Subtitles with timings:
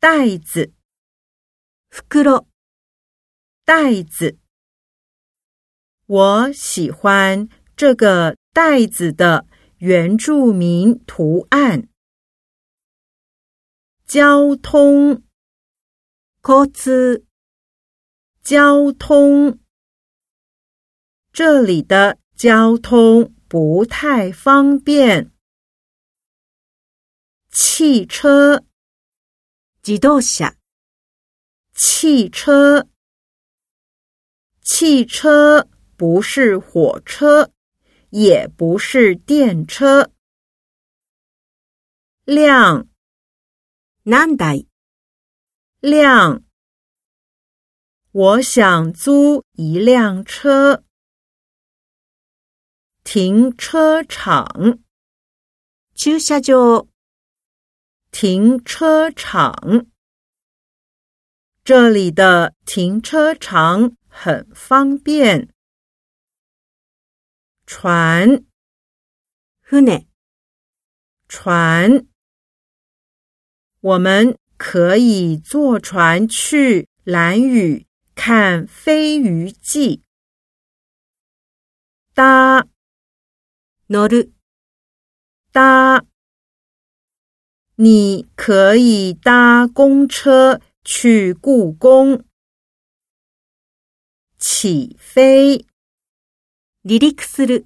[0.00, 0.72] 袋子，
[3.66, 4.38] 袋子，
[6.06, 9.44] 我喜欢这个袋子的
[9.76, 11.86] 原住民图案。
[14.06, 15.22] 交通，
[18.42, 19.60] 交通，
[21.30, 25.30] 这里的交通不太方便。
[27.50, 28.64] 汽车。
[29.90, 30.54] 自動車，
[31.74, 32.86] 汽車，
[34.62, 35.66] 汽車
[35.96, 37.50] 不是火車，
[38.10, 40.12] 也不是電車。
[42.24, 42.86] 輛
[44.04, 44.36] ，nan
[48.12, 50.84] 我想租一輛車。
[53.02, 54.78] 停車場，
[55.96, 56.86] 駐車場。
[58.22, 58.28] 停
[58.66, 59.86] 车场，
[61.64, 65.48] 这里的停车场很方便。
[67.64, 68.44] 船
[69.68, 70.06] ，hune，
[71.28, 72.06] 船，
[73.80, 80.04] 我们可以坐船去蓝屿看飞鱼记。
[82.12, 82.68] 搭，a
[83.86, 84.30] n o l d
[87.82, 92.22] 你可以搭公车去故宫。
[94.36, 95.64] 起飞，
[96.82, 97.64] 離陸する。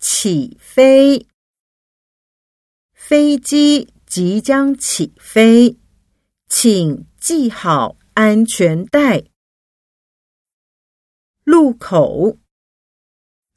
[0.00, 1.24] 起飞，
[2.92, 5.76] 飞机即将起飞，
[6.48, 9.22] 请系好安全带。
[11.44, 12.36] 路口，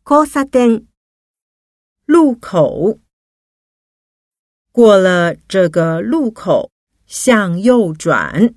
[0.05, 0.85] 交差点，
[2.05, 2.99] 路口。
[4.73, 6.71] 过了这个路口，
[7.05, 8.55] 向右转。